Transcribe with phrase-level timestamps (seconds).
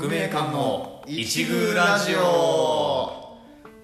[0.00, 3.36] 鹿館の一宮ラジオ。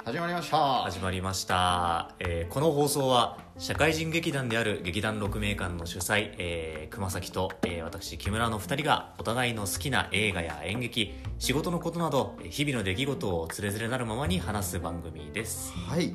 [0.02, 0.56] 始まりました。
[0.84, 15.74] 始まりました、えーこの放送は社会人劇団である劇団六名館の主催、えー熊崎と、えー私木村の2人がお互いの好きな映画や演劇仕事のことなどえー日々の出来事をつれづれなるままに話す番組です。
[15.74, 16.14] はい、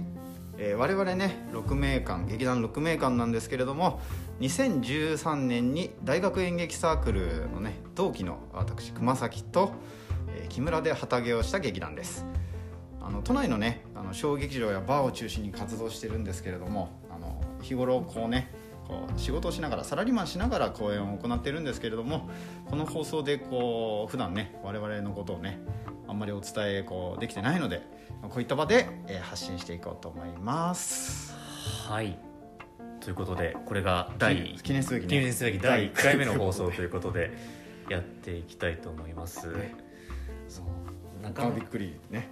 [0.58, 4.02] えー我々ね六名館劇団六名館なんですけれども
[4.42, 9.72] 2013年に大学演劇サークルのね同期の私熊崎と、
[10.36, 12.26] えー木村で旗揚げをした劇団です。
[13.00, 18.52] あの都内のねあの小劇場やバーを中心に活動してるんですけれどもあの日頃こうね
[18.88, 22.30] こう仕事をしながらサラリーマンしながら公演を行ってるんですけれども
[22.70, 25.60] この放送でこう普段ね我々のことをね
[26.08, 27.82] あんまりお伝えこうできてないので
[28.22, 31.34] こういった場で、えー発信していこうと思います。
[31.88, 32.31] はい。
[33.02, 35.08] ということでこれが第記念すべきね。
[35.10, 37.32] 記念すべき第1回目の放送ということで
[37.90, 39.52] やっていきたいと思います。
[39.52, 39.76] ね
[40.48, 41.24] そう。
[41.24, 42.30] なんかあびっくりね。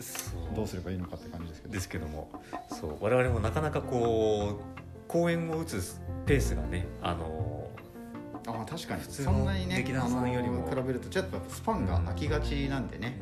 [0.00, 0.56] そう。
[0.56, 1.74] どうすればいいのかって感じですけど。
[1.74, 2.30] ですけども。
[2.68, 2.96] そう。
[3.00, 7.68] 我々もなかなかこう公演を打つペースがねあの
[8.46, 9.02] あ確かに。
[9.02, 10.68] 普通のそんなにね劇団さんよりも。
[10.68, 13.20] 比べるとちょっとスパンが空きがちなんでね、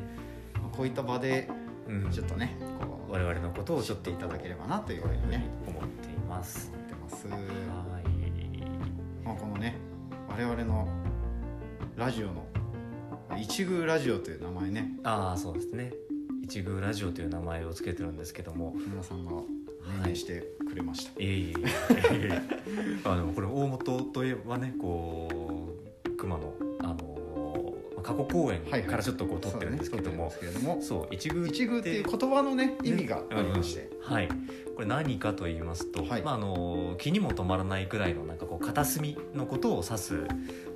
[0.73, 1.51] こういった場で
[1.87, 2.11] うん。
[2.11, 5.45] ちょっとねこう我々のことをち知ってといただければなというふうにね。
[5.67, 6.73] 思っています
[7.11, 7.39] ます、はい。
[9.25, 9.77] まあ、このね
[10.29, 10.89] 我々の
[11.97, 12.47] ラジオの
[13.39, 14.93] 一宮ラジオという名前ね。
[15.05, 15.93] ああそうですね。
[16.43, 18.73] 一宮ラジオという名前を付けてるんですけども。
[18.73, 19.33] 木村さんが
[20.03, 21.55] 命名してくれました、いえいえいえい
[22.25, 22.43] え
[23.09, 25.29] あでもこれ大元といえばねこ
[26.05, 26.66] う熊のあのまあ
[28.07, 30.31] 過去公演からちょっとこう撮ってるんですけども、
[30.81, 34.15] そう一宮一宮っていう言葉のね意味がありまして、うん。
[34.15, 34.29] はい。
[34.77, 36.23] これ何かと言いますと、はい。
[36.23, 40.29] まあ、あの気にも止まらないくらいのなんかこう片隅のことを指す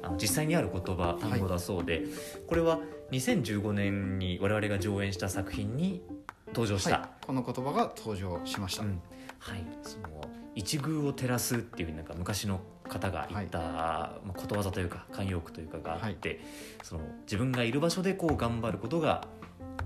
[0.03, 2.03] あの実際にある言葉単語だそうで、
[2.49, 2.81] これは
[3.13, 6.03] 2015年に我々が上演した作品に
[6.49, 9.01] 登場した、はい、この言葉が登場しました、うん。
[9.39, 10.09] はい、その
[10.57, 16.41] 一宮を照らすっていうなんか昔の方が言った、まあ、ことわざというか慣用句というかがあって、
[16.83, 19.27] その自分がいる場所でこう頑張ることが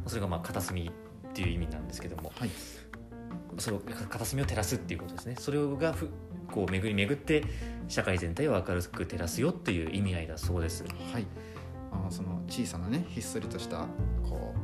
[0.07, 2.51] それがまあ片隅っていう意味なんですけどもはい。
[3.59, 5.37] その片隅を照らすっていうことですね。
[5.39, 6.11] それがふ
[6.51, 7.45] こう巡り巡って
[7.89, 10.85] 社会全体を明るく照らすよっていう意味合いだそうです。
[11.13, 11.27] はい、
[11.93, 13.87] あのその小さなねひっそりとした
[14.29, 14.55] こ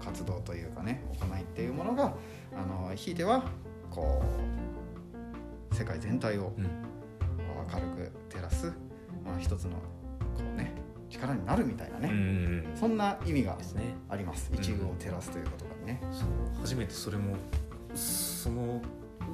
[0.00, 2.14] う活動というかね行いっていうものが
[2.56, 3.44] あのひいては
[3.90, 4.22] こ
[5.70, 6.91] う世界全体をうん
[7.72, 8.72] 明るく照らす、
[9.24, 9.76] まあ、一つのこ
[10.54, 10.72] うね
[11.08, 12.76] 力になるみたいなうんうね、ん。
[12.76, 13.58] そんな意味が。
[14.08, 14.50] あります。
[14.50, 14.54] ん。
[14.54, 16.28] 一宮を照らすということがね、そう
[16.60, 17.36] 初めてそれも
[17.94, 18.80] その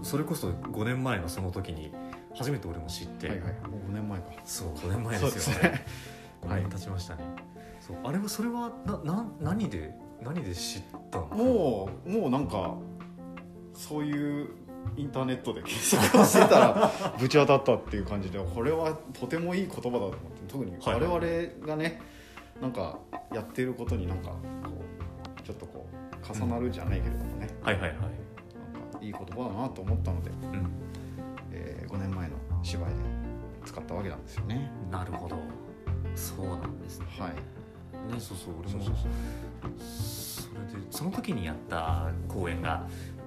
[0.03, 1.93] それこそ5年前のその時に
[2.35, 3.51] 初めて俺も知って、はいはい。
[3.69, 4.27] もう5年前か。
[4.45, 5.87] そう5年前ですよねそうですね。
[6.43, 7.25] 5年経ちましたね、
[7.81, 11.27] そうあれはそれはなな何で何で知ったの？
[11.27, 12.75] もうもうなんか
[13.75, 14.51] そういう
[14.97, 20.19] インターネットで検索をしてたら ぶち当たったっていう感じでこれはとてもいい言葉だと思って
[20.49, 22.01] 特にはい我々がね
[22.61, 22.99] なんか
[23.33, 24.35] やってることになんかこ
[25.39, 28.09] うちょっとこう重なるじゃないけれどもね、はいはいはい、なんか
[29.01, 30.71] いい言葉だなと思ったので、うん、
[31.53, 32.95] え5年前の芝居で
[33.65, 34.71] 使ったわけなんですよね。
[34.91, 35.37] なるほど。
[36.15, 37.07] そうなんですね。
[37.19, 37.33] はい、
[38.13, 39.11] ねそうそう俺もそうそう。
[39.79, 42.87] それでその時にやった公演が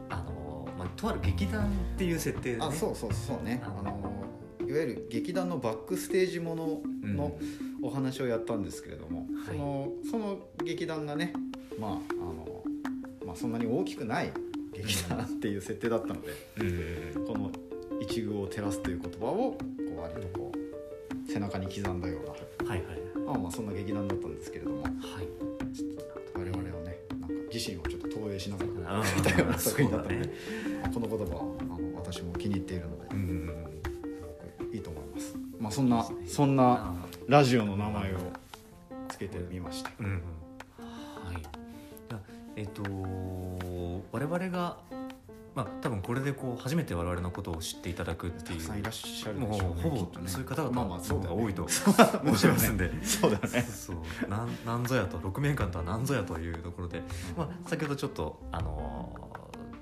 [0.09, 0.40] あの、
[0.81, 2.65] まあ、とある劇団っていう設定でね。
[2.65, 3.61] あそうそうそうね。
[3.63, 4.25] ああの
[4.67, 7.37] いわゆる劇団のバックステージものの
[7.83, 9.27] お話をやったんですけれども、はい。
[9.45, 11.33] そのその劇団がね、
[11.79, 12.63] まああの
[13.27, 14.31] まあ、そんなに大きくない
[14.73, 16.29] 劇団っていう設定だったので
[17.15, 17.25] うん。
[17.27, 17.51] この
[18.01, 19.57] 「一宮を照らす」という言葉をこ
[19.97, 22.97] う割とこう背中に刻んだような、はいはい。
[23.23, 24.81] まあ、まあそんな劇団だったんですけれども。
[24.81, 24.91] はい。
[26.33, 28.65] 我々をねなんか自身をちょっと投影しなが
[28.97, 30.29] らみたいな作品だったので、
[30.93, 33.81] そうこの言葉はあの私も気に入っているのでうん。
[34.71, 35.35] いいと思います。
[35.59, 36.93] まあ、そんなそんなあ
[37.27, 38.17] ラジオの名前を
[39.09, 39.91] つけてみました。
[39.99, 40.05] うん。
[40.05, 41.41] うんはい
[42.55, 42.83] えっ、と
[44.11, 44.77] 我々が
[45.53, 49.81] まあ多分これでこう初めて我々のことを知っていただくっていういらっしゃるでもう。
[49.81, 51.37] ほぼそういう方々まあまあそうだよね。
[51.37, 53.05] が多いと思いますんで。
[53.05, 53.61] そうだよね。
[53.61, 53.95] そう。
[54.29, 57.01] なんなんぞやと六面館とはなんぞやというところで、
[57.37, 59.13] まあ、先ほどちょっとあの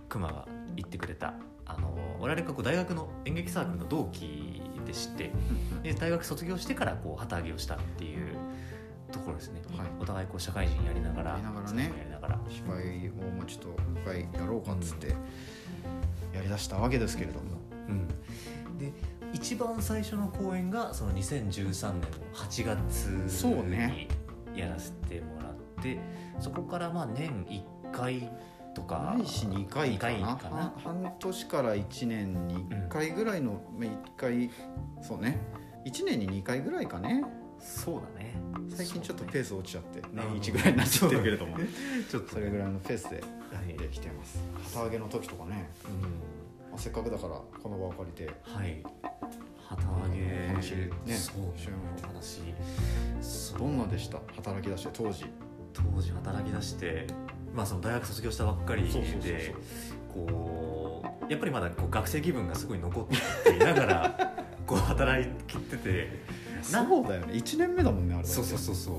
[0.10, 1.34] 熊が言ってくれた
[1.66, 5.32] あの我々がこう大学の演劇サークルの同期でして
[5.84, 8.36] で大学卒業してからこう旗揚げをしたっていう
[9.12, 9.88] ところですね、はい。
[10.00, 11.84] お互いこう社会人やりながらやりながらね。
[11.98, 12.40] やりながら。
[12.50, 13.70] 芝居をもうちょっと
[14.02, 15.08] 一回やろうかっつって
[16.34, 17.46] やりだしたわけですけれども、
[17.88, 18.08] うん、
[18.78, 18.92] で
[19.34, 24.08] 一番最初の公演がその2013年の8月そうね。
[24.54, 25.98] にやらせてもらっで
[26.40, 28.30] そこからまあ年1回
[28.76, 29.16] とか。
[29.18, 30.18] ないし2回かな？
[30.18, 30.56] 二回かな。
[30.58, 34.50] は半年から1年に1回ぐらいの、まあ1回
[35.02, 35.40] そうね。
[35.86, 37.24] 1年に2回ぐらいかね。
[37.60, 38.19] そうだね
[38.70, 41.58] 最近ちょっとペース落ちちゃってなるほど年1ぐらいになっちゃってるけれども。
[42.10, 43.22] ちょっとそれぐらいのペースでや
[43.60, 44.40] ってきてます。
[44.74, 46.02] 旗揚げの時とかね、うん。
[46.72, 48.32] まあせっかくだからこの場を借りて。
[48.44, 48.84] はい。
[49.68, 50.48] 旗揚げ。
[50.48, 50.72] 話
[51.06, 51.14] ね。
[51.14, 51.36] そう
[52.02, 52.42] 話。
[53.58, 54.20] どんなでした？
[54.36, 55.26] 働き出して当時。
[55.74, 57.08] 当時働き出して
[57.56, 59.28] まあその大学卒業したばっかりでそうそうそうそ
[60.24, 60.26] う。
[60.26, 63.08] こうやっぱりまだこう学生気分がすごい残っ
[63.44, 66.10] ていながらこう働いてて
[66.49, 67.34] なそうだよね。
[67.34, 68.96] 1年目だもんねあれそうそうそうそう。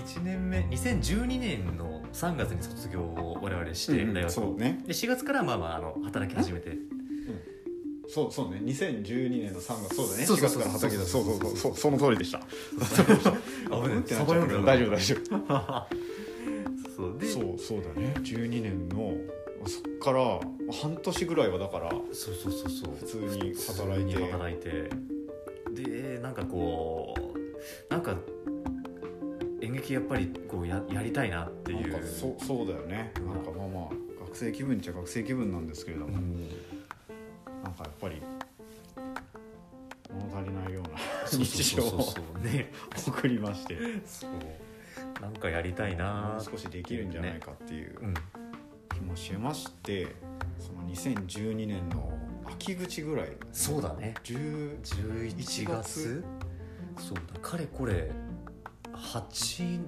[0.00, 4.30] 1年目2012年の3月に卒業を我々して、うん大学を。
[4.32, 4.82] そうね。
[4.86, 6.76] で4月からまあまああの働き始めて。
[8.08, 8.60] そうそうね。
[8.64, 10.24] 2012年の3月そうだね。
[10.24, 10.58] 4そうそうそう。
[10.58, 11.40] 月から働き出そそううそそう。
[11.40, 11.76] そううそう。
[11.76, 12.40] その通りでした。
[13.70, 13.96] 危ない。
[13.96, 14.00] うん。
[14.00, 15.16] ってなっちゃった大丈夫大丈
[16.96, 18.14] そうで夫そうそうだね。
[18.18, 19.14] 12年の
[19.66, 20.40] そっから
[20.72, 22.94] 半年ぐらいはだからそうそうそうそう。
[22.98, 24.30] 普通に働いて。
[24.30, 24.70] 働いて。
[24.70, 24.90] で
[26.32, 28.16] なんかこうなんか
[29.60, 31.92] 演劇やっぱりこうややりたいなっていう。
[31.92, 33.12] なんかそうそうだよね。
[33.16, 36.48] なんかまあまあ学生気分っちゃ学生気分なんですけれども、うん
[37.62, 38.22] なんかやっぱり
[40.10, 40.98] 物足りないような
[41.30, 43.76] 日常をね送りまして。
[44.06, 44.30] そう。
[45.20, 48.14] なんかやりたいなもう少しできるんじゃないかっていううん。
[48.94, 50.08] 気もしまして
[50.58, 52.12] その2012年の
[52.54, 53.28] 秋口ぐらい。
[53.52, 54.14] そうだね。
[54.24, 56.24] 10 11月。
[56.98, 57.40] そうだ。
[57.40, 58.10] かれこれ
[58.92, 59.80] 8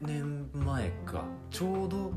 [0.00, 1.24] 年前か。
[1.50, 2.12] ちょうど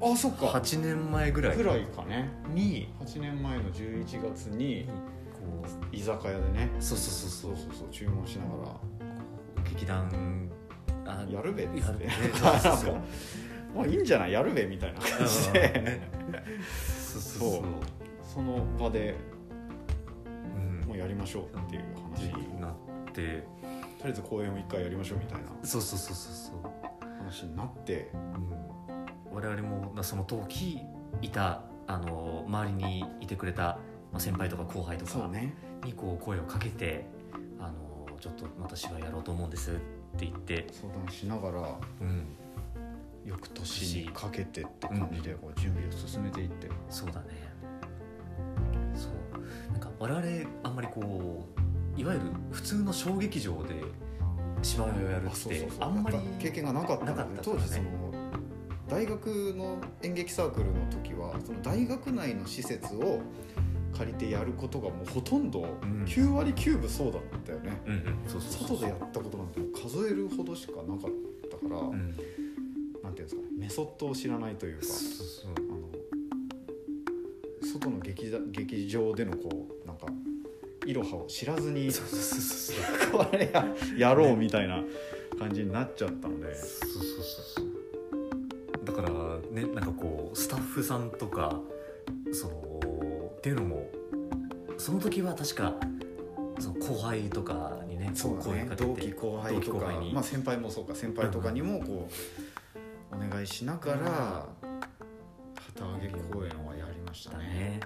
[0.00, 0.46] あそっか。
[0.46, 1.56] 8年前ぐらい。
[1.56, 2.30] ぐらいかね。
[2.54, 2.92] に。
[3.00, 4.04] 8年前の11
[4.34, 4.88] 月に
[5.32, 5.96] こう。
[5.96, 6.70] 居酒屋でね。
[6.80, 7.72] そうそうそうそう。
[7.72, 8.76] そうそう注文しなが
[9.70, 10.48] 劇団
[11.04, 11.80] あらやるべっつって。
[11.82, 12.10] やるね
[12.62, 12.96] そうそう
[13.76, 14.32] まあいいんじゃない？
[14.32, 16.00] やるべみたいな感じうんで
[17.12, 17.50] そうそう。
[17.50, 17.62] そう
[18.28, 19.16] その場で
[20.56, 20.86] うん。
[20.86, 21.82] もうやりましょうっていう
[22.12, 22.24] 話。
[22.24, 22.72] にになっ
[23.12, 23.46] て。
[23.98, 25.48] とりあえず公演を一回やりましょうみたいな。
[25.64, 27.08] そうそうそうそうそう。
[27.18, 28.10] 話になって。
[28.14, 28.16] う
[29.32, 29.34] ん。
[29.34, 30.80] 我々もなその時
[31.22, 33.78] いたあの周りにいてくれた
[34.12, 35.54] まあ先輩とか後輩とかね。
[35.84, 37.06] にこう声をかけて
[37.60, 39.74] あのちょっと私はやろうと思うんですっ
[40.18, 42.26] て言って、相談しながらうん、
[43.24, 46.68] 翌年にかけてって感じでこう準備を進めていって。
[46.90, 47.26] そうだね。
[47.26, 47.47] そうなんか
[49.98, 50.24] 我々
[50.62, 51.44] あんまりこ
[51.96, 53.74] ういわゆる普通の小劇場で
[54.62, 57.88] 芝居をやるってあんまり経験がなかったのでなかった当時その
[58.88, 63.20] 大学の演劇サークルの時はその大学内の施設を
[63.96, 65.64] 借りてやることがもうほとんどん。
[66.06, 67.80] 9割9分そうだったよね、
[68.28, 71.10] 外でやったことなんて数えるほどしかなかっ
[71.50, 72.14] たから、うん。
[73.02, 73.48] なんていうんですかね。
[73.58, 74.86] メソッドを知らないというか
[77.72, 80.12] 外の劇だ劇場でのこうか
[80.86, 81.90] いろはを知らずに
[83.12, 83.66] これや
[83.96, 84.82] やろうみたいな
[85.38, 87.02] 感じになっちゃったので、そうそう
[87.56, 89.10] そうだから
[89.50, 91.60] ねなんかこうスタッフさんとか
[92.32, 92.54] その
[93.36, 93.90] っていうのも
[94.78, 95.74] その時は確か
[96.58, 98.68] その後輩とかにねそうね。
[98.76, 102.08] 同期後輩とかまあ、先輩もそうか先輩とかにもこ
[103.12, 104.46] う、お願いしながら
[105.74, 107.80] 旗揚げ公演はやりましたね。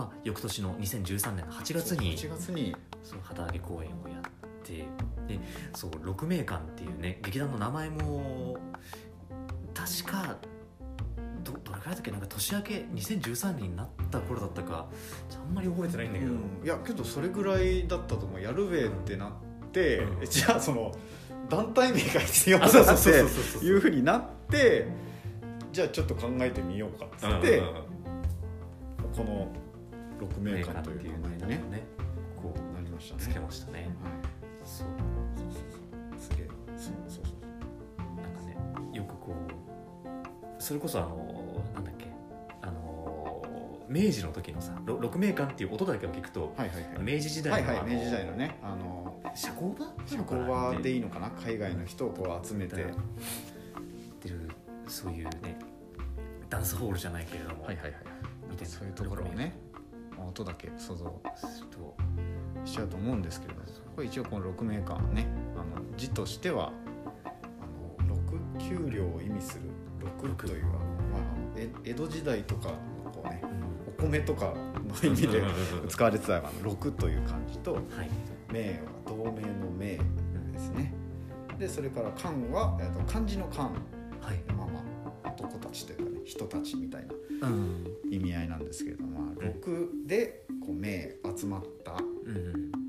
[0.00, 2.74] まあ翌年の2013年の8月に8月に。
[3.02, 4.30] その旗揚げ公演をやっ
[4.62, 4.84] て
[5.26, 5.40] で
[5.74, 8.58] そう六名館っていうね劇団の名前も
[9.72, 10.36] 確か
[11.42, 12.10] どどれくらいだっけ？
[12.10, 14.86] なんか年明け2013年になった頃だったか
[15.34, 18.40] あんまり覚えてないんだけど、いやけどそれぐらいだったと思う。
[18.40, 19.30] やるべってなっ
[19.72, 20.24] て、うん。
[20.28, 20.92] じゃあその
[21.48, 23.08] 団体名が必要だって
[23.64, 24.88] いうふうになって
[25.72, 27.84] じゃあちょっと考えてみようかっつって、うんうんうん。
[29.16, 29.48] この
[30.20, 31.82] 6名館という名前にねね。
[32.36, 33.22] こうなりましたね。
[33.22, 33.78] つけましたね。
[33.78, 33.88] はい。
[34.64, 34.86] そう。
[36.18, 36.94] すげえそう。
[37.08, 38.56] そうそうなんかね
[38.96, 39.34] よくこ
[40.58, 42.06] うそれこそあのなんだっけ。
[42.62, 43.42] あの
[43.88, 47.02] 明治の時のさろ六名館っていう音だけを聞くとはいはいはい。
[47.02, 52.90] 明治時代の、はいはい明治時代のねあの社交場社交場でいいのかな海外の人をこう集めてやっ
[54.20, 54.50] てる
[54.86, 55.58] そういうね
[56.48, 57.94] ダンスホールじゃないけれども、はいはいはい。
[58.50, 58.74] みたいな。
[58.74, 59.54] そういうところをね
[60.26, 61.20] 音だけ想像と
[62.64, 66.72] しちゃうと思うんですけれどもこれ一応この6名間ねあの字としては
[67.24, 69.64] あの六給料を意味する
[70.00, 71.22] 六というあの、まあ、
[71.56, 72.68] え江戸時代とか
[73.04, 73.42] のこうね
[73.98, 75.42] お米とかの意味で
[75.88, 77.82] 使われてたあの六という漢字とはい。
[78.52, 79.86] 名は動照明の明
[80.52, 80.92] ですね。
[81.58, 83.64] でそれから漢は、漢字の漢。
[83.64, 84.52] はい。
[84.56, 84.80] まあま
[85.24, 87.19] あ男たちというかね人たちみたいなうん
[88.10, 91.96] 意味合いなんですけれども、まあ、六でこう明集まった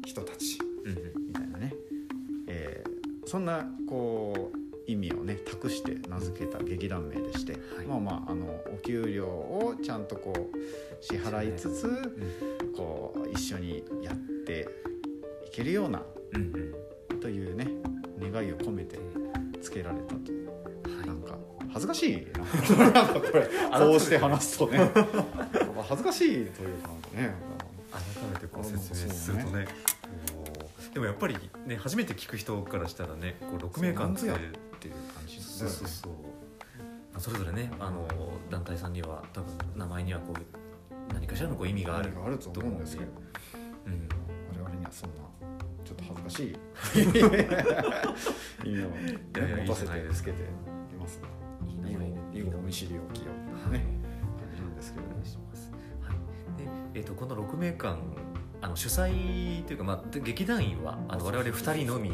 [0.06, 1.74] 人たちうんみたいなね、
[2.48, 2.92] えー
[3.32, 7.86] そんなこう意味をね託して名付けた劇団名でして、はい。
[7.86, 11.92] まあまああのお給料をちゃんとこう支払いつつ、う
[12.66, 12.74] ん。
[12.76, 14.16] こう一緒にやっ
[14.46, 14.68] て
[15.48, 16.02] いけるような
[16.34, 16.42] うん
[17.14, 17.20] うん。
[17.22, 17.68] というね
[18.20, 19.00] 願いを込めて
[19.62, 20.32] つけられたと
[21.74, 22.28] 恥ずかしい
[22.78, 22.92] な。
[22.92, 24.92] なんかこれこうして話すとね。
[25.88, 27.34] 恥ずかしいというかね。
[27.92, 28.02] 改
[28.34, 29.68] めてこう説明するとね。
[30.34, 30.44] こ
[30.92, 36.12] うでもやっぱりね初めて聞く人からしたらねこう6名間っていう感じそうそうそう
[37.14, 38.06] まあそれぞれねあの
[38.50, 43.12] 団体さんには多分名前にはこう何かしらのこう意味があるあると思うんですけど。
[43.86, 44.08] うん
[44.54, 45.16] 我々にはそんな
[45.84, 46.56] ちょっと恥ずかしい。
[48.70, 50.32] 意味を持たせじゃないですか。
[50.32, 50.71] てつけて
[52.72, 53.24] 見知りおきを
[53.70, 53.80] はい。
[53.80, 53.86] ね
[54.40, 55.70] 感じなんですけどお願いします。
[56.02, 56.94] はい。
[56.94, 57.98] で、えっ、とこの六名館
[58.62, 62.12] あの主催というかまあで劇団員はあの我々二人のみ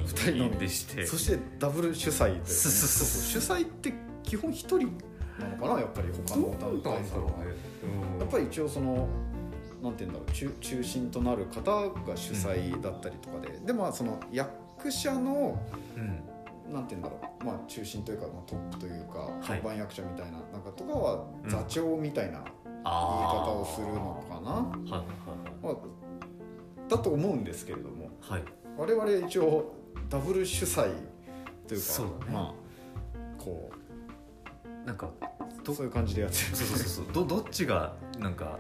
[0.58, 3.42] でして、そしてダブル主催というねそうそう。
[3.42, 4.80] 主催って基本一人
[5.40, 7.26] なのかなやっぱり他の団体さん。
[7.26, 7.30] は
[8.20, 9.08] やっぱり一応その
[9.84, 15.62] なんて言うんだろう中中心となる方が主催だったりとかで、でまあその役者の
[15.96, 16.37] うん
[16.72, 19.42] なんて言うんだろう、まあ、中心というか、まあ、トップというかはい。
[19.42, 21.50] 看板役者みたいななんかとかはうん。
[21.50, 22.44] 座長みたいな言い
[22.84, 25.04] あ方をするのかな、はいはい
[25.64, 25.76] まあ、
[26.90, 28.10] だと思うんですけれども。
[28.22, 28.42] はい。
[28.42, 28.52] はい。
[28.78, 29.74] 我々一応
[30.10, 30.92] ダブル主催
[31.68, 32.32] というかね。
[32.32, 32.54] まあ
[33.38, 33.70] こ
[34.86, 35.10] なんか
[35.66, 36.44] そういう感じでやってる。
[36.56, 37.14] そうそうそうそう。
[37.14, 38.58] どどっちがなんか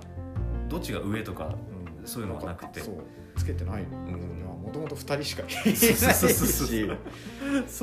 [0.67, 1.55] どっちが上とか
[1.99, 2.07] うん。
[2.07, 2.81] そういうのはなくて。
[2.81, 2.95] そう
[3.37, 3.85] つけてないん
[4.67, 6.07] もともと2人しかいないしそ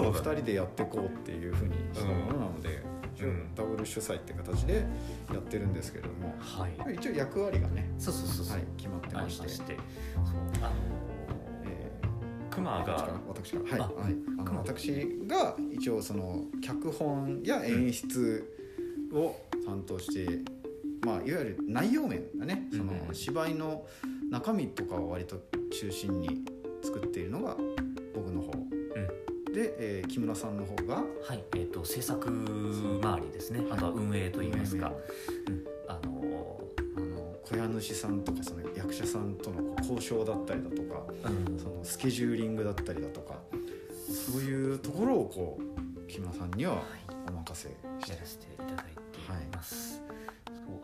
[0.04, 2.82] う2人でやっていこうっていうふうにしたものなので、
[3.22, 3.54] うん。
[3.54, 6.94] ダブル主催って形でやってるんですけれども、はい。
[6.94, 8.56] 一応役割がね、そうそうそうそう。
[8.56, 9.46] はい、決まってあまして。
[9.46, 9.56] そう。
[10.60, 10.74] あの
[11.64, 11.90] え
[12.50, 14.16] 熊が私からはい、あはい、
[14.58, 18.44] 私が一応その脚本や演出
[19.12, 20.40] を担当して、
[21.06, 22.68] まあ、いわゆる内容面だね。
[22.70, 23.86] その芝居の
[24.30, 26.44] 中身とかを割と中心に
[26.84, 27.56] 作っているのが
[28.14, 28.52] 僕の方、
[29.52, 33.64] で、えー木村さんの方がはい、えっ、と制作周りですね。
[33.70, 34.92] あとは運営といいますか、
[35.48, 36.60] うん、あの
[36.96, 41.58] あの小屋主さんとかその役者さんとの交渉だったりだとかうん。
[41.58, 43.40] そのスケジューリングだったりだとか
[44.32, 46.82] そういうところをこう木村さんには
[47.28, 48.12] お任せして。
[48.12, 49.96] やらせていただいています。
[49.96, 50.23] そう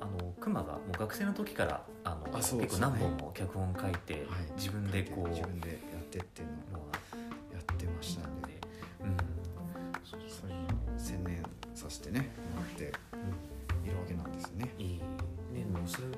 [0.01, 4.25] あの熊がもう学生の時からあの結構何本も脚本書いて、はい。
[4.57, 6.95] 自分でこう自分でやってっていうのをのは
[7.53, 8.49] やってましたんで。
[8.49, 8.55] で、
[9.03, 9.17] うん、
[10.05, 10.61] そうそれに
[10.99, 11.43] 専念
[11.75, 12.21] させてね
[12.55, 12.87] もらってい。
[13.91, 14.73] るわけなんですね。
[14.79, 14.99] いい。
[15.53, 16.11] ねもうそれを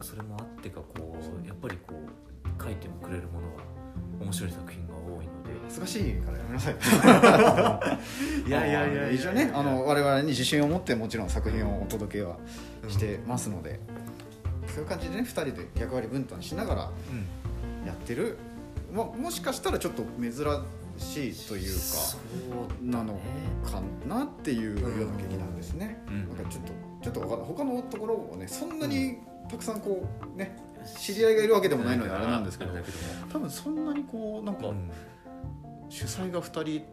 [0.00, 1.46] それもあってかこう。
[1.46, 3.62] やっぱりこう書いてもくれるものが
[4.20, 5.50] 面白い作品が多いので。
[5.64, 6.76] 恥ずかしいからやめなさい。
[8.48, 12.38] いやいやいや一応ねあの我々に自信を持ってもちろん作品をお届けは
[12.84, 13.80] うんしてますので、
[14.68, 18.36] そういう感じでね2人で役割分担しながらうんやってる、
[18.92, 20.32] まあ、もしかしたらちょっと珍
[20.98, 23.14] しいというかそうなの
[23.64, 26.02] かなっていうような劇団ですね。
[26.08, 29.18] うんなんかちょっとちょっと他のところをねそんなに
[29.48, 32.72] たくさんこうね知り合いがいるわけでもないのであれなんですけど
[33.32, 34.90] 多分そんなにこうなんかも、うん。
[35.88, 36.86] 主催が2人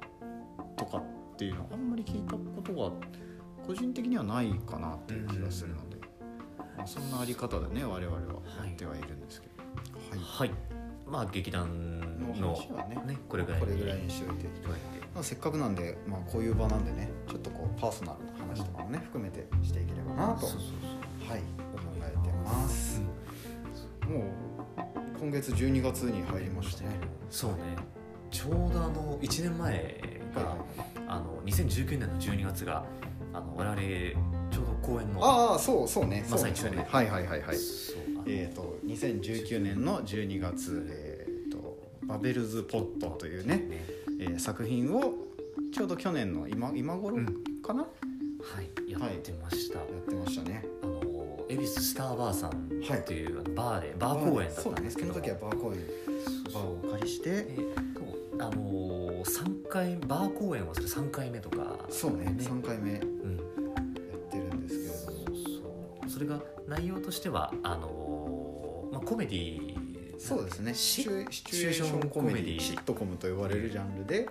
[0.76, 2.92] とかっていうのはあんまり聞いたことが
[3.66, 5.98] 個人的にはないかなっていう気がするので、
[6.78, 8.22] まあ、そんなあり方でね我々は
[8.66, 9.54] やってはいるんですけど、
[10.18, 10.50] はい。
[10.50, 10.58] はい。
[11.08, 14.30] まあ劇団のの話はねねこれぐらいにして。
[14.30, 14.38] おい。
[14.38, 14.48] て、
[15.14, 20.58] まあ、せっかくなんで、まあ、こういう場なんでねちょっとこうパーソナルな話とかもね含めてしていければなと、はい、考
[21.98, 22.93] えてます、
[25.34, 26.92] 月12月に入りましたね
[27.30, 27.58] そうね。
[28.32, 30.58] ちょうどあの1年前が、はい
[31.06, 32.86] あの2019年の12月が
[33.34, 33.82] あの我々
[34.50, 36.26] ちょうど公演のああそうそうね。
[36.30, 36.88] まさに中うね。
[36.90, 37.58] はいはいはいはい。
[38.26, 43.86] えー、と2019年の12月、えー、とバベルズ・ポットというね、ね。
[44.20, 45.14] えー作品を
[45.74, 47.44] ちょうど去年の今今頃うん。
[47.62, 47.88] かな、は
[48.62, 50.66] いやってました、やってましたね
[51.54, 55.14] 恵比寿スターバーさんっていう、バーでバー公演だったんですけど。
[55.14, 55.80] その時はバー公演。
[56.54, 57.30] バーをお借りして。
[57.30, 58.04] えっと
[58.40, 61.78] あのー、3回バー公演はそれ3回目とか。
[61.90, 63.38] そうね3回目やうん。
[63.38, 65.38] ってるんですけれども。
[66.02, 69.76] そうそれが内容としてはあのーまあ、コメディ
[70.20, 70.74] そうですね。
[70.74, 74.28] シシチュエーションコメディシットコムと呼ばれるジャンルで、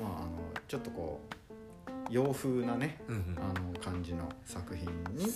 [0.00, 0.28] まあ、あの
[0.68, 3.20] ちょっとこう洋風なねうんうん。
[3.20, 4.84] うんあの感じの作品
[5.14, 5.32] に、はい、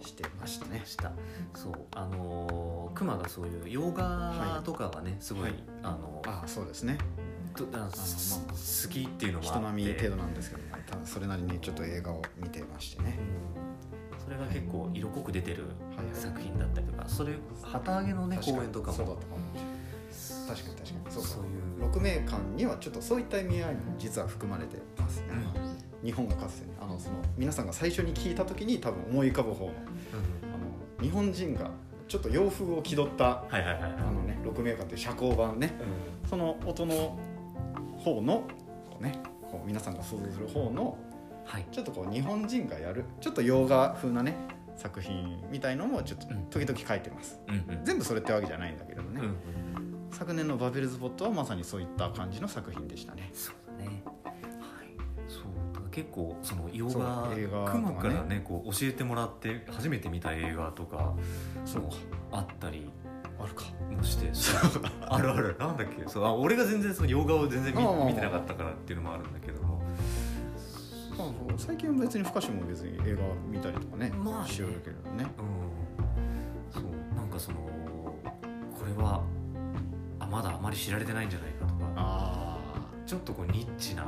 [0.00, 0.82] してましたね。
[0.84, 1.12] した。
[1.54, 5.54] そうあのー熊がそういう洋画とかがね、すごい、はい。
[5.82, 6.98] あのあそうですね。
[7.56, 9.58] とあのすま好きっていうのもあって。
[9.58, 13.18] 人並み程度なんですけどもただそれなりにちょっと映画を見てましてね。
[13.54, 13.70] うん
[14.22, 15.64] それが結構色濃く出てる
[16.12, 18.96] 作品だったりとかそれ旗揚げのね公演とかも。
[18.96, 19.40] そうだったかも
[20.46, 21.14] 確かに確かに。
[21.14, 21.42] そうそう。
[21.44, 21.50] いう。
[21.80, 25.26] 六名館にはちょっとそういった意味合いも実は含まれてますね、
[26.04, 29.82] 日本がかつてねあのその皆さんが最初に聞いた時に多分思い浮かぶ方のうんうん
[30.54, 31.70] あの日本人が
[32.08, 33.92] ちょっと洋風を気取ったはいはいはいはい。
[33.92, 35.72] あのね六名館っていう社交版ね。
[36.28, 37.18] その音の
[37.98, 38.44] 方の
[38.90, 40.98] こうねこう皆さんが想像する方の
[41.44, 41.66] はい。
[41.70, 44.34] ちょっとこう日本人がやるちょっと洋画風なね
[44.76, 46.44] 作品みたいのもちょっとうん。
[46.50, 47.84] 時々書いてます、うんうん。
[47.84, 49.36] 全部それってわけじゃないんだけれどね、うん
[50.12, 53.30] 昨年の「バベルズ・ボット」はまさにそういった感じの作品でしたね
[56.02, 57.84] 結構その洋画映画とかね。
[57.84, 61.14] 熊からねこう教えてもらって初めて見た映画とか
[61.64, 61.82] そう。
[61.82, 61.88] か
[62.32, 62.90] あったり
[63.38, 63.64] あるか。
[63.96, 64.30] もして
[65.08, 65.56] あるある。
[65.58, 66.06] なんだっけ？
[66.08, 69.62] そうあ俺が全然その洋画を全然見見てなかったからっていうのもあるんだけど。
[69.62, 69.80] も
[71.16, 74.48] まあ最近は別に深しも別に映画見たりとかね,、まあね。
[74.48, 75.26] しよるけどね。
[75.38, 76.80] うん。
[76.80, 77.14] そう。
[77.14, 78.14] なんかそのこ
[78.86, 79.22] れは
[80.18, 81.80] あまだあまり知られてないんじゃないかとか。
[81.96, 82.58] あ
[83.06, 84.04] ちょっとこうニッチな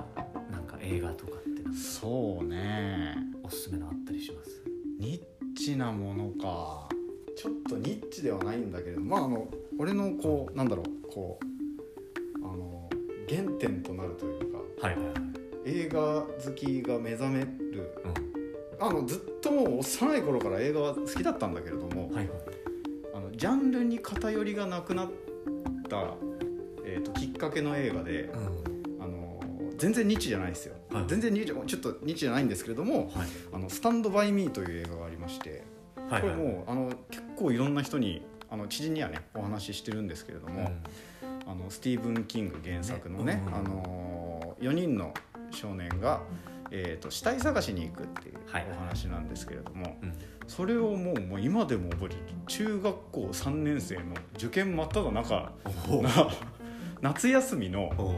[0.50, 1.32] なんか映画とか
[1.70, 3.16] ってそうね。
[3.42, 4.62] おすすめのあったりします？
[4.98, 5.22] ニッ
[5.56, 6.88] チなものか。
[7.36, 11.44] ちょっとニッチではないんだけれどまああの俺のこうなんだろうこう
[12.44, 12.88] あの
[13.28, 15.14] 原点となるというかはいはいはい。
[15.64, 17.46] 映画好きが目覚める。
[18.78, 22.38] うあのずっともう幼い頃から映画は好きだったんだけれどもんはいはい。
[23.14, 25.10] あのジャンルに偏りがなくなっ
[25.88, 26.14] た、
[26.84, 28.62] えー、ときっかけの映画でうん。
[29.00, 29.40] あの
[29.78, 31.04] 全然ニッチじゃないですよ、はい。
[31.06, 35.64] 全然ニッチちょっとニッチじゃないんですけれどもはい「あのスタンド・バイ・ミー」という映画がありまして
[35.96, 36.36] これはいはい。
[36.36, 40.70] もうあの結構いろんな人にあの知人にはねお話ししてるんですけれども、
[41.46, 45.14] あのスティーブン・キング原作のねねうんあの4人の
[45.50, 46.20] 少年が、
[46.70, 48.66] えー、と死体探しに行くっていうはい。
[48.70, 50.12] お話なんですけれども、うん。
[50.46, 52.20] それをもうもう今でも覚えてる。
[52.46, 54.02] 中学校3年生の
[54.36, 55.34] 受験真っ只中
[56.02, 56.28] な
[57.00, 58.14] 夏休みのお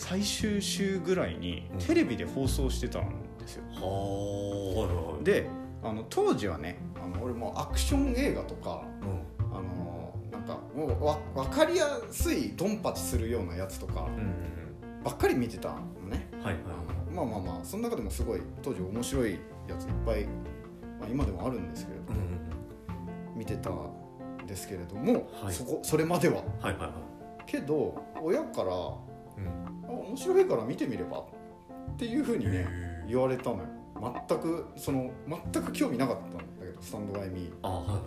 [0.00, 1.78] 最終週ぐらいにうん。
[1.78, 3.64] テレビで放送してたんですよ。
[3.74, 5.46] はあはいで
[5.82, 9.54] あの当時はねあの俺もうアクション映画とかうん。
[9.54, 15.76] あのなんかもうわ分かりやすいドンパチするようなやつとかうんばっかり見てたの
[16.08, 16.62] ね、はいはい
[17.12, 20.24] まあまあまあその中でもすごい当時面白いやついっぱい、
[20.98, 23.38] まあ、今でもあるんですけれども、うん。
[23.38, 25.54] 見てたんですけれども、はい。
[25.54, 26.36] そこそれまでは。
[26.36, 26.90] はいはいはい。
[27.46, 28.70] けど親から
[30.00, 31.24] 面白いから見てみればっ
[31.96, 32.66] ていうふうにね
[33.08, 33.64] 言われたのよ。
[34.28, 35.10] 全くその
[35.52, 37.52] 全く興味なかったんだけどスタンドバイミー。
[37.62, 38.02] あはいはい。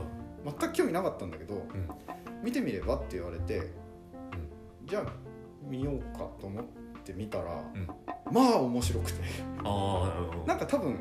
[0.60, 1.60] 全く興味なかったんだけど、ん。
[2.44, 3.72] 見てみればって言われて、
[4.86, 5.04] じゃあ
[5.62, 6.66] 見ようかと思っ
[7.04, 7.88] て見たら、うん。
[8.32, 9.22] まあ面白くて。
[9.64, 11.00] ああなんか多分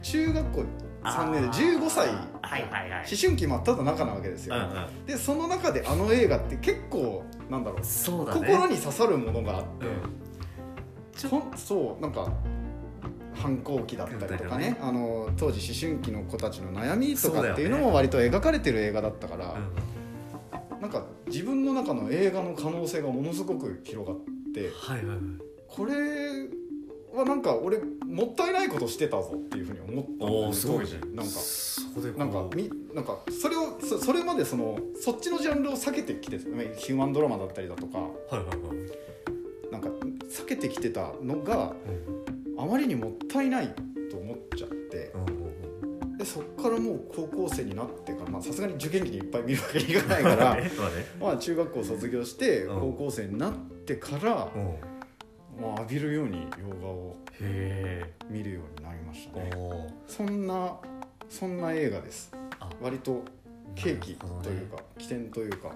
[0.00, 0.64] 中学校
[1.04, 2.08] 3年であー15歳。
[2.08, 2.14] は
[2.58, 2.98] いはいはい。
[3.00, 5.06] 思春期真っ只中なわけですよ、うんうん。
[5.06, 8.40] でその中であの映画って結構なんだろうそうだね。
[8.46, 9.86] 心に刺さるものがあって、
[11.56, 12.32] そうなんか
[13.34, 20.80] 反抗期だったりとかねあの当時思春期の子たちの悩みとかっていうのも割と描かれてる映画だったから、うん。
[20.80, 24.18] なんか自分の中の映画の可能性がものすごく広がっ
[24.54, 25.18] てはいはいはい。
[25.68, 25.94] これ
[27.16, 39.72] はなんか俺もったいないことしてたぞっていうふうに思ったんだよねおおすごいなんかなんかみなんかそれをそそれまでそのそっちのジャンルを避けてきてヒューマンドラマだったりだとかはいはいはい。
[39.72, 39.88] なんか
[40.28, 41.74] 避けてきてたのが
[42.58, 43.74] あまりにもったいない
[44.10, 45.12] と思っちゃって
[46.18, 50.70] でそっからもう高校生になってからまあさすがに受験期にいっぱい見るわけにいかないからね
[51.20, 52.80] まあ中学校卒業してうん。
[52.80, 53.54] 高校生になっ
[53.86, 54.74] てから、うん。
[55.60, 59.50] まあ、浴びるように洋画をへ見るようになりましたね。
[60.06, 60.76] そんな
[61.28, 62.32] そんな映画です。
[62.60, 62.68] あ。
[62.80, 63.22] 割と
[63.74, 65.70] 契機というか起点というか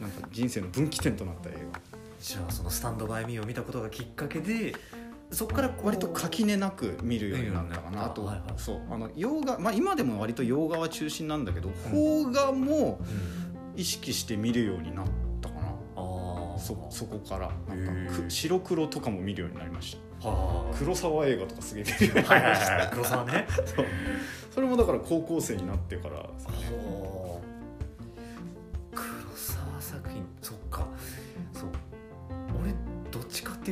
[0.00, 1.89] なんか人生の分岐点となった映画
[2.20, 4.74] じゃあそのスタンドバイミーを見たことがきっかけで
[5.30, 8.04] そこから割と垣根なく見るようになったかな。
[8.06, 15.06] あと、はいはいそうあの洋画、まあ、今でも割と洋画は中心なんだけど邦画もうん意識して見るようになっ
[15.40, 15.60] たかな。
[15.96, 20.28] ああそそこからなんかく白黒とかも見るようになりました。
[20.28, 20.76] はあ。
[20.76, 23.46] 黒沢映画とかすげえ見るようにはないりました、はいはい黒沢ね。
[23.64, 23.86] そう。
[24.50, 26.52] それもだから高校生になってからですね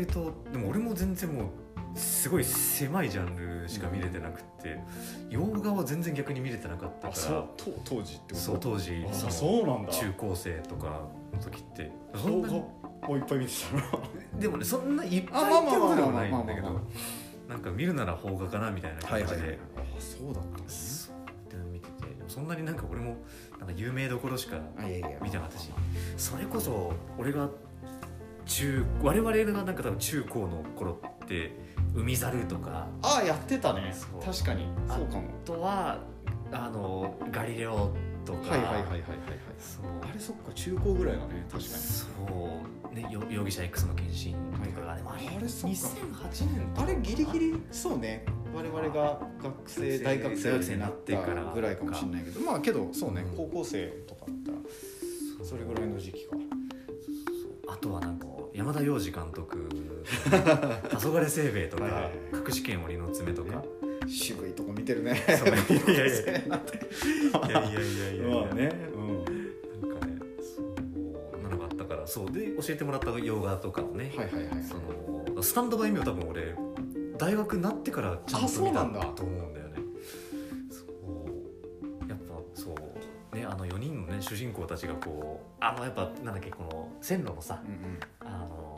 [0.02, 4.78] っていうとでも俺も全然もうすごい狭いジャンルしか見れてなくて、
[5.30, 7.44] 洋画は全然逆に見れてなかったからあそう？
[7.56, 8.36] 当当時ってこと？
[8.36, 9.92] そう当時あそうなんだ。
[9.92, 10.86] 中高生とか
[11.34, 11.82] の時って。
[11.82, 11.90] いっ
[13.24, 13.82] ぱい見てたな
[14.38, 15.30] でもねそんないっぱいって
[15.78, 16.80] ことではないんだけど
[17.48, 21.92] なんか見るなら邦画かなみたいな感じで、あそうだったんですそうっての見てて
[22.26, 23.16] そんなになんか俺も
[23.58, 24.58] なんか有名どころしか
[25.22, 25.70] 見てなかったし
[26.16, 27.48] それこそ俺が
[28.48, 31.52] 中我々がなんか多分中高の頃って
[31.94, 32.88] 海猿とか。
[33.02, 33.94] ああやってたね。
[34.24, 34.66] 確かに。
[34.88, 35.24] あそうかも。
[35.44, 35.98] あとは
[36.50, 37.92] あのガリレオ
[38.24, 38.50] とか。
[38.50, 39.02] はいはいはいはいはいはい。
[39.58, 39.84] そう。
[40.08, 41.46] あれそっか中高ぐらいだね。
[41.50, 41.64] 確かに。
[41.66, 42.08] そ
[42.92, 42.94] う。
[42.94, 45.76] ねよ容疑者 X の献身とか、あれもあれそっか。
[45.76, 48.24] 2008年あれギリギリそうね。
[48.54, 52.40] 我々が学生大学生になったぐらいかもしれないけど。
[52.40, 53.36] まあけどそうねうん。
[53.36, 56.36] 高校生とかだったらそれぐらいの時期か
[57.68, 59.68] あとはなんか山田洋次監督
[60.90, 62.12] 「黄昏清兵衛」とかはいはいはい
[62.46, 63.62] 「隠し剣鬼の爪」とか、
[64.08, 65.12] 渋いとこ見てるね。
[65.28, 66.50] いやいやいやいいやいや。
[67.46, 68.72] いやいやいやまあね。
[68.94, 69.90] うん。
[69.90, 72.06] なんかねそうなのがあったから。
[72.06, 72.32] そう。
[72.32, 76.54] で教えてもらった洋画とかをね、はいはいはいそのスタンドバイミーを多分俺
[77.16, 79.82] 大学になってからちゃんあと見たと思うんだよね
[84.18, 88.00] ね主人公たちがこうあのやっぱなんだっけこの線路のさうんうん。
[88.20, 88.76] あの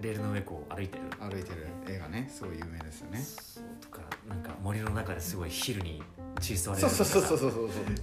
[0.00, 1.04] レールの上こう歩いてる。
[1.18, 1.66] 歩いてる。
[1.88, 3.18] 映画ねすごい有名ですよね。
[3.18, 6.02] そうとかなんか森の中ですごい昼に
[6.40, 7.94] 血吸われるそうそうそうそううそうそう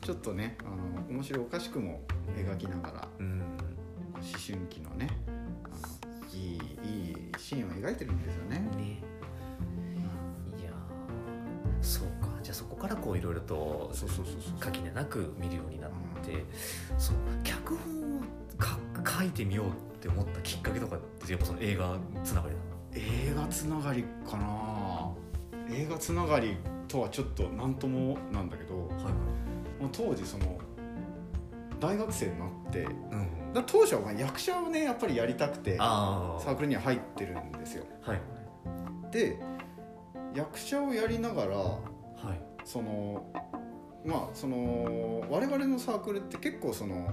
[0.00, 2.00] ちょっとねあの面白おかしくも
[2.34, 3.42] 描きながらうん
[4.14, 8.62] 思春期のねあのいいいいシーンを描いてるんですよね。
[11.82, 12.28] そうか。
[12.42, 13.92] じゃあそこからこういろいろと
[14.58, 15.90] 垣根なく見るようになっ
[16.22, 16.44] て、
[16.98, 17.16] そう。
[17.42, 18.20] 脚本を
[18.58, 18.78] か
[19.20, 22.60] 書いてみようって思ったきっかけとかってやっぱその映画つながりな
[22.94, 25.10] 映画つながりかな。
[25.72, 26.56] 映画つながり
[26.88, 29.14] とはちょっと何ともなんだけどのはい。
[29.92, 30.58] 当時その
[31.78, 33.52] 大学生になってうん。
[33.54, 37.84] だ当初はまあ役者をねやっぱりやりたくてサークルには入ってるんですよ。
[38.02, 38.20] はい。
[39.12, 39.38] で
[40.34, 41.78] 役者をやりながらは
[42.34, 42.40] い。
[42.64, 43.32] その
[44.04, 47.12] まあその我々のサークルって結構その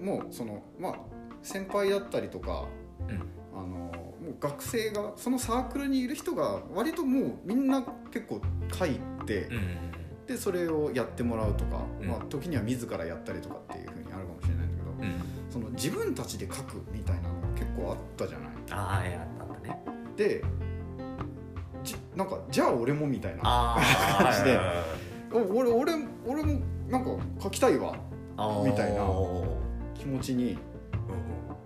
[0.00, 0.94] もうそのまあ
[1.42, 2.66] 先輩だったりとか
[3.08, 3.22] うん。
[3.56, 3.92] あのも
[4.30, 8.40] う学生がそのサークルにいる人が割ともうみんな結構
[8.72, 9.94] 書いて、うんうん
[10.26, 12.08] でそれをやってもらうとか、うん。
[12.08, 18.48] まあ、時には自らやったりとかっていうふうにあるかもしれないんだけど、その自分たちで書くみたいなのが結構あったじゃない。
[18.70, 19.84] ああったね。
[20.16, 20.42] で
[21.84, 23.76] じなんかじゃあ俺もみたいなあ
[24.20, 24.58] あマジで。
[25.32, 25.92] 俺俺
[26.26, 27.10] 俺もなんか
[27.42, 27.96] 書きたいわ。
[28.64, 29.02] みたいな。
[29.04, 30.58] うん気持ちに。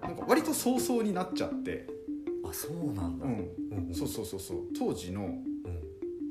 [0.02, 1.86] なんか割と早々になっちゃって、
[2.42, 3.26] うんあそうなんだ。
[3.26, 3.50] うん、
[3.88, 3.94] うん。
[3.94, 4.58] そうそうそうそう。
[4.78, 5.22] 当時の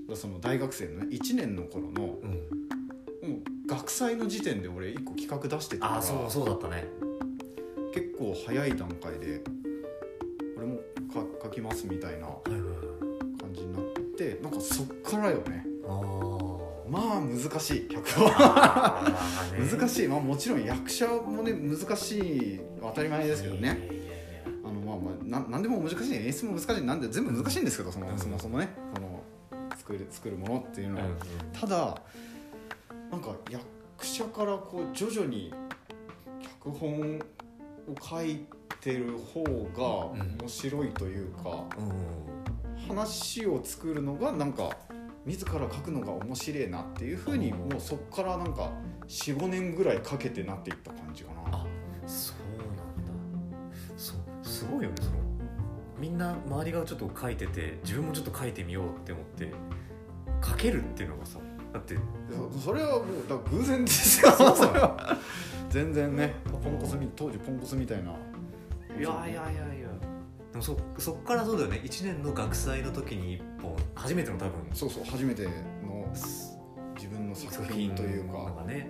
[0.08, 0.16] うん。
[0.16, 2.32] その大学生のね1年の頃のもうん。
[2.32, 2.38] う
[3.68, 6.86] 学祭の時点で俺1個企画出してたからああそうそうだったね。
[7.94, 9.42] 結構早い段階で
[10.58, 10.82] 俺もか
[11.44, 12.28] 書きますみたいな。
[12.28, 12.50] はい
[14.18, 15.64] ってなんかそっからよね。
[16.90, 18.32] まあ難しい脚本
[19.70, 20.08] 難しい。
[20.08, 23.78] まあもちろん役者もね難しい当たり前ですけどね。
[24.64, 26.84] あのまあまあななんでも難しい演出も難しい。
[26.84, 28.18] なんで全部難しいんですけどその、うん。
[28.18, 28.70] そもそもね。
[28.96, 29.22] その
[29.78, 31.18] 作る作るものっていうのは、うんうん。
[31.54, 32.02] ただ
[33.12, 33.62] なんか役
[34.06, 35.54] 者からこう徐々に
[36.64, 38.46] 脚本を書い
[38.80, 42.37] てる方が面白いというか、うん
[42.88, 44.70] 話を作るのがなんか
[45.26, 47.70] 自ら書くのが面白いなっていうふうにうん。
[47.70, 48.72] もうそっからなんか
[49.08, 51.58] 45年ぐらいかけてなっていった感じかな。
[51.58, 51.66] あ
[52.06, 52.84] そうなんだ。
[53.98, 55.18] そうすごいよねその。
[56.00, 59.52] みんな周りがちょっと書いてて自分もちょっと書いてみようって思って
[60.46, 61.40] 書けるっていうのがさ
[61.74, 61.96] だって
[62.54, 64.32] そそれはもうだ偶然ですよ。
[65.70, 68.12] 全然ねポンコツみ当時ポンコツみたいな。
[68.12, 69.87] いいやいやいやいや
[70.52, 71.82] でもそそっからそうだよね。
[71.84, 74.54] 1年の学祭の時に一本初めての多分。
[74.74, 75.52] そうそう初めての
[76.96, 78.54] 自分の作品というか。
[78.54, 78.90] かね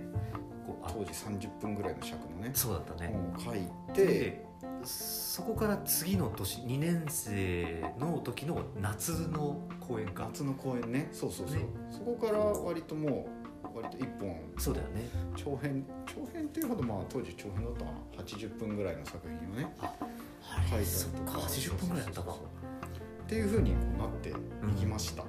[0.66, 2.50] こうあ当時30分ぐらいの尺のね。
[2.54, 4.06] そうだったね、書いて。
[4.06, 4.48] で
[4.84, 10.24] そこから次の年2年生の時の夏の公演か。
[10.24, 11.08] 夏の公演ね。
[11.12, 11.66] そうそうそう、ね。
[11.90, 14.40] そこから割ともう割と1本。
[14.58, 15.08] そうだよね。
[15.36, 18.22] 長編長編っていうほどまあ当時長編だったかな。
[18.22, 19.74] 80分ぐらいの作品をね。
[19.80, 19.94] あ
[20.68, 21.18] 書いたりそっか。
[21.18, 22.36] とか80分ぐらいだったか。
[23.28, 24.32] っていうふうになってい
[24.74, 25.26] きました、う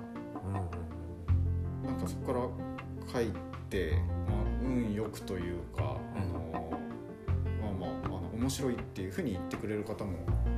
[0.48, 0.90] んうん
[1.84, 3.32] なんかそこから書い
[3.70, 3.94] て、
[4.28, 6.78] まあ、運よくというか、あの
[7.80, 10.12] まあ、面白いっていうふうに言ってくれる方も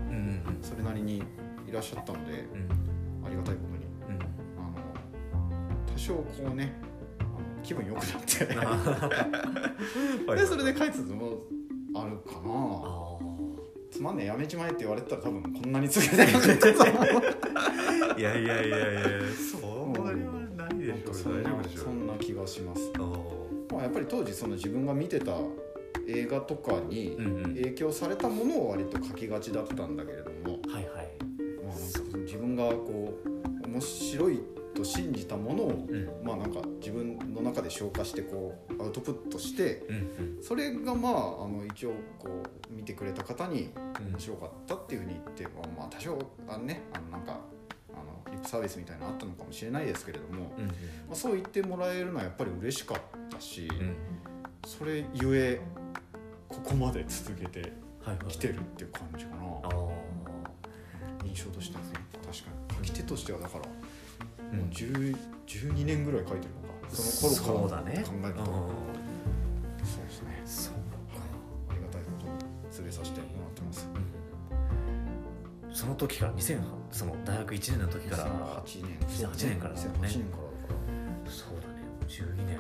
[0.10, 1.24] うんうんそれなりに
[1.68, 3.26] いらっしゃったのでうん。
[3.26, 3.86] ありがたいことに。
[4.08, 4.16] うん。
[4.16, 4.22] うん
[4.58, 6.91] あの多少こうねあの
[7.72, 8.46] 気分良くなって。
[10.28, 11.42] は いでそれで帰つつも
[11.96, 12.50] あるかな。
[12.84, 13.18] あ
[13.90, 16.84] つまんねえやめちまえって言われたら多分こんなに続けてなかったと。
[16.84, 18.88] 思うーいやいやいやいや
[19.52, 20.12] それは
[20.56, 25.34] ないでしょ大丈夫でしょそんな気がします、うまあ、やっぱり当時その自分が見てた
[26.08, 27.18] 映画とかに
[27.56, 31.10] 影響されたものを割と書きがちだったんだけれども、はいはい。
[31.64, 34.40] まあ、自分がこう面白い
[34.82, 36.10] と信じたものを、うん。
[36.24, 40.00] まあなんか自分の中で消化してこうアウトプットしてうんう
[40.40, 40.44] ん。
[40.44, 41.18] それがまああ
[41.48, 44.12] の一応こう見てくれた方にうん。
[44.12, 46.18] 面白かったっていうふうに言って、まあ、まあ多少
[46.48, 47.40] あのねあのなんか
[47.94, 50.74] あのリップサービスみたいなのあったのかもしれないですけれども、うんま
[51.12, 52.98] あ、そう言ってもらえるのはやっぱり嬉しかっ
[53.30, 53.96] たし、うん。
[54.66, 55.62] それゆえ
[56.48, 58.32] ここまで続けてはいはい。
[58.32, 59.42] きてるっていう感じかな。
[59.64, 59.92] あー。
[61.28, 61.90] 印象としてはね
[62.26, 62.88] 確かに。
[62.88, 63.66] 書き手としてはだから
[64.52, 64.60] うん。
[64.60, 66.90] もう10 12年ぐらい書いてるのか。
[66.90, 68.16] その頃から考えると、うん。
[69.86, 70.42] そうですね。
[70.46, 70.74] そう
[71.70, 73.88] ありがたいことに連れさせてもらってます。
[73.94, 75.74] うん。
[75.74, 76.60] その時から2000
[76.92, 78.26] その大学1年の時から。
[78.66, 79.00] 2008年。
[79.28, 80.08] 2008年からだもんね。
[80.08, 80.52] 2008年から
[81.32, 81.74] そうだね。
[82.08, 82.60] 12年。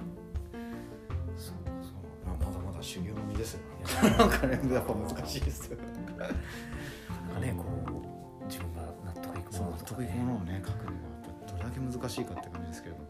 [1.37, 3.59] そうそうまあまだまだ修行の身ですよ。
[4.17, 5.77] なんかねやっぱ難しいですよ。
[6.17, 6.33] なか
[7.29, 7.65] なかねこ
[8.41, 10.80] う自分が納得いくものとか得意ねものをね書く
[11.81, 13.01] 難しいかって感じですけれど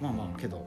[0.00, 0.64] まあまあけど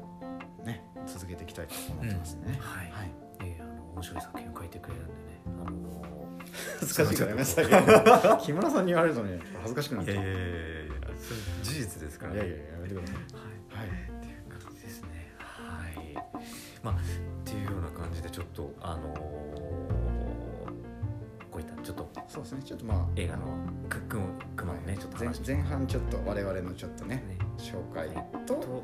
[0.64, 2.92] ね続けていきたいと思ってますね、はい。
[2.92, 3.12] はい。
[3.42, 5.18] えーあの面白い作品を書いてくれるんでね。
[5.66, 6.28] あの
[6.80, 7.18] 恥ずかしい。
[7.18, 7.66] からやめなさい。
[7.66, 10.16] よ木村さんに言われるとね恥ずかしくなっちゃう。
[10.16, 10.92] いやいやいやいや
[11.62, 13.16] 事実ですからいやいややめてください。
[13.16, 13.26] はい。
[13.80, 13.88] はい。
[13.88, 15.32] っていう感じですね。
[15.38, 16.14] はい。
[16.84, 16.98] まあっ
[17.44, 19.22] ていうような感じでちょっとあのー
[21.52, 22.62] こういったちょっとそうですね。
[22.64, 23.46] ちょっとまあ映画の
[23.90, 24.22] クックン
[24.56, 27.16] クマのねちょっと前半ちょっと我々のちょっとね。
[27.28, 28.10] ね紹介
[28.46, 28.84] とと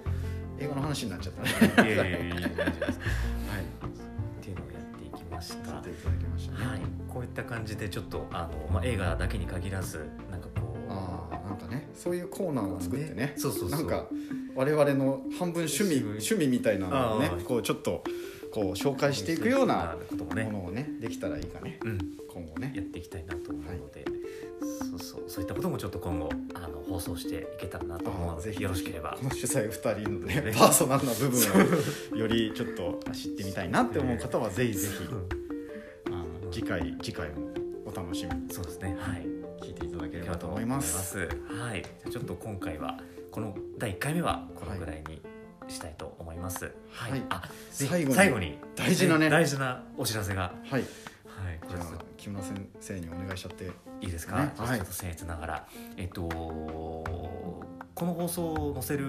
[0.60, 1.90] 英語の話になっちゃったね。
[1.94, 2.64] いやいやいやいいんじゃないですか。
[2.64, 2.92] はい。
[3.62, 5.66] っていうのをやっていきました。
[5.66, 13.34] させていただきましたね、はい、こういった感じでちょっとあの、まあ、映画だけに限らずなんかこうああなんかねそういうコーナーを作ってね。
[13.38, 13.80] そうそうそう。
[13.80, 14.08] なんか
[14.56, 16.48] 我々の半分趣味趣味。
[16.48, 18.04] みたいなのをねこうちょっと
[18.52, 21.80] こう紹介していくようなものをねできたらいいかね。
[21.84, 21.98] うん、
[22.34, 22.74] 今後ね。
[22.76, 24.06] やっていきたいなと思うので、
[24.90, 25.24] そうそう。
[25.28, 29.18] そういったこともちょっと今後あの放送していけたらなと思うのでよろしければ。
[29.20, 35.06] この主催2人のねねパーソナルな部分をよりちょっと知ってみたいなって思う方はぜひぜひ
[36.08, 37.48] あの次回次回も
[37.86, 38.96] お楽しみにそうですね。
[39.00, 39.26] はい。
[39.62, 41.12] 聞いていただければと思います。
[41.12, 41.18] す。
[41.60, 41.84] はい。
[42.10, 43.00] ちょっと今回は
[43.32, 45.22] この第1回目はこのぐらいに
[45.68, 46.72] したいと思います。
[46.92, 47.24] はい、はい。
[47.30, 49.30] あ最後に大事なね。
[49.30, 50.54] 大事なお知らせが。
[50.70, 50.84] はい
[51.58, 54.54] はいこじゃれあ木村先生にお願いしちゃっていいですか、ね。
[54.58, 54.78] はい。
[54.78, 55.68] ちょっと僭越ながら、
[55.98, 56.28] えっと
[57.98, 59.08] この放送を載せる、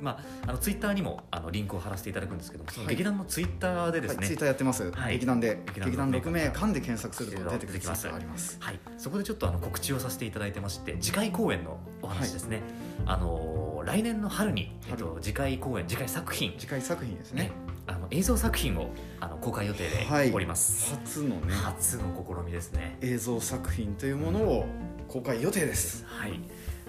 [0.00, 2.86] まあ、あのツイッターにもあのリンクを貼らせていただくんですけどもはい。
[2.88, 5.12] 劇団のツイッターでですはい、ね、ツイッターやってます、はい。
[5.12, 8.02] 劇団で劇団劇団6 6名間で検索すると出てくる出てきます。
[8.02, 8.56] ツイッあります。
[8.58, 12.60] はい、そこでちょっとあの告知をさせていただいてまして次回公演のお話ですね、
[13.06, 16.54] あの来年の春に、えっと、次回公演次回作品。
[16.58, 17.44] 次回作品ですね。
[17.44, 17.52] ね
[17.86, 20.30] あの映像作品をあの公開予定はい。
[20.30, 21.52] でおります、初のね。
[21.52, 22.96] 初の試みですね。
[23.00, 24.66] 映像作品というものを
[25.08, 26.04] 公開予定です。
[26.06, 26.40] はい。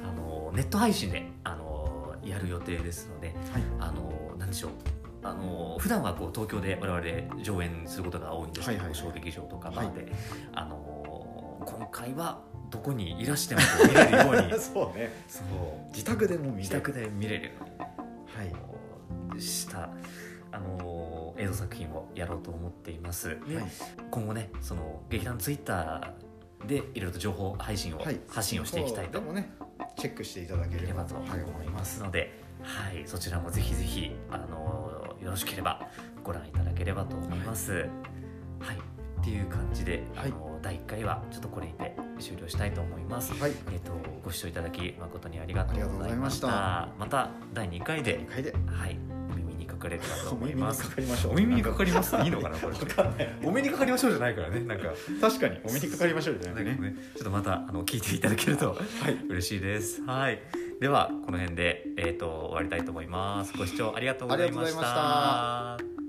[0.03, 3.63] あのネット配信であのやる予定ですのではい。
[3.79, 4.71] あのなんでしょう。
[5.23, 9.11] あの普段はこう東京で我々で上演することが多いんですけど、はいはいはい。
[9.11, 9.91] 小劇場とかまはい。
[9.93, 10.11] で、
[10.53, 14.59] あの今回はどこにいらしても見れるように。
[14.59, 15.11] そうね。
[15.27, 15.91] そう。
[15.91, 16.57] 自宅でも見れる。
[16.59, 17.45] 自宅で見れる。
[17.45, 17.51] よ
[18.35, 18.51] はい、
[19.31, 19.89] うにした
[20.51, 23.37] あの映像作品をやろうと思っています。
[23.47, 23.65] ではい。
[24.11, 29.19] 今後ねその劇団ツイッターでいろいろと情報配信を、はい、発信をしていきたいと。
[29.19, 29.51] でもね
[29.97, 35.87] チェックしていただければと思いますので、はい、そちらもぜひぜひあのよろしければ
[36.23, 37.87] ご覧いただければと思います。
[38.59, 38.77] はい、
[39.21, 40.31] っていう感じで、はい。
[40.31, 43.33] あの第1回はちょっとこれにて終了したいと思います。
[43.33, 43.51] はい。
[43.71, 43.91] えっ、と
[44.23, 46.47] ご視聴いただき誠にありがとうございましございました。
[46.47, 46.89] た。
[46.97, 48.19] また第2回で。
[48.19, 48.53] 2、回で。
[48.67, 48.97] はい、
[49.85, 50.89] お耳にかかれればと思います。
[50.89, 52.75] かりましょうお耳にかかりますいいのかなこれ。
[53.43, 54.61] お目にかかりましょうじゃないからね。
[54.61, 54.89] なんか、
[55.21, 60.01] 確かにお目にかかりましょうじゃないねね、ちょっとまたあの聞いていただけるとはい嬉しいです。
[60.03, 60.39] はい。
[60.79, 63.53] ではこの辺でえっ、と終わりたいと思います。
[63.57, 66.04] ご視聴ありがとうございました。